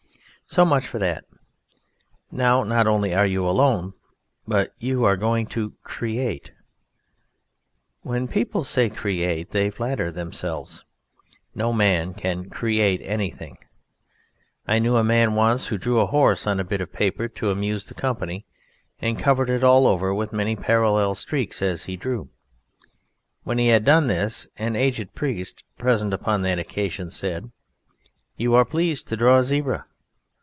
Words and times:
So 0.47 0.65
much 0.65 0.85
for 0.85 0.99
that. 0.99 1.23
Now 2.29 2.63
not 2.63 2.85
only 2.85 3.15
are 3.15 3.25
you 3.25 3.47
alone, 3.47 3.93
but 4.45 4.73
you 4.79 5.05
are 5.05 5.15
going 5.15 5.47
to 5.47 5.75
"create". 5.81 6.51
When 8.01 8.27
people 8.27 8.65
say 8.65 8.89
"create" 8.89 9.51
they 9.51 9.69
flatter 9.69 10.11
themselves. 10.11 10.83
No 11.55 11.71
man 11.71 12.13
can 12.13 12.49
create 12.49 12.99
anything. 13.01 13.59
I 14.67 14.77
knew 14.79 14.97
a 14.97 15.05
man 15.05 15.35
once 15.35 15.67
who 15.67 15.77
drew 15.77 16.01
a 16.01 16.05
horse 16.05 16.45
on 16.45 16.59
a 16.59 16.65
bit 16.65 16.81
of 16.81 16.91
paper 16.91 17.29
to 17.29 17.49
amuse 17.49 17.85
the 17.85 17.93
company 17.93 18.45
and 18.99 19.17
covered 19.17 19.49
it 19.49 19.63
all 19.63 19.87
over 19.87 20.13
with 20.13 20.33
many 20.33 20.57
parallel 20.57 21.15
streaks 21.15 21.61
as 21.61 21.85
he 21.85 21.95
drew. 21.95 22.27
When 23.43 23.57
he 23.57 23.69
had 23.69 23.85
done 23.85 24.07
this, 24.07 24.49
an 24.57 24.75
aged 24.75 25.15
priest 25.15 25.63
(present 25.77 26.13
upon 26.13 26.41
that 26.41 26.59
occasion) 26.59 27.09
said, 27.09 27.53
"You 28.35 28.53
are 28.55 28.65
pleased 28.65 29.07
to 29.07 29.15
draw 29.15 29.37
a 29.37 29.43
zebra." 29.45 29.85